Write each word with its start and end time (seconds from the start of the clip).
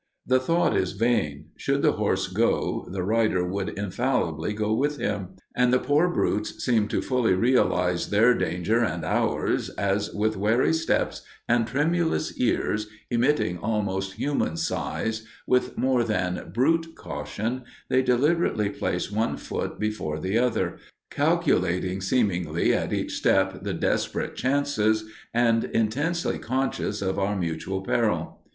The 0.25 0.39
thought 0.39 0.75
is 0.75 0.93
vain; 0.93 1.51
should 1.57 1.83
the 1.83 1.91
horse 1.91 2.25
go, 2.27 2.87
the 2.89 3.03
rider 3.03 3.45
would 3.47 3.69
infallibly 3.69 4.51
go 4.51 4.73
with 4.73 4.97
him. 4.97 5.35
And 5.55 5.71
the 5.71 5.77
poor 5.77 6.09
brutes 6.09 6.65
seem 6.65 6.87
to 6.87 7.03
fully 7.03 7.35
realize 7.35 8.09
their 8.09 8.33
danger 8.33 8.79
and 8.79 9.05
ours, 9.05 9.69
as 9.77 10.11
with 10.11 10.35
wary 10.35 10.73
steps 10.73 11.21
and 11.47 11.67
tremulous 11.67 12.35
ears, 12.39 12.87
emitting 13.11 13.59
almost 13.59 14.13
human 14.13 14.57
signs, 14.57 15.27
with 15.45 15.77
more 15.77 16.03
than 16.03 16.49
brute 16.51 16.95
caution 16.95 17.61
they 17.87 18.01
deliberately 18.01 18.71
place 18.71 19.11
one 19.11 19.37
foot 19.37 19.77
before 19.77 20.19
the 20.19 20.35
other, 20.35 20.79
calculating 21.11 22.01
seemingly 22.01 22.73
at 22.73 22.91
each 22.91 23.13
step 23.13 23.61
the 23.61 23.73
desperate 23.75 24.35
chances 24.35 25.03
and 25.31 25.63
intensely 25.65 26.39
conscious 26.39 27.03
of 27.03 27.19
our 27.19 27.35
mutual 27.35 27.83
peril. 27.83 28.39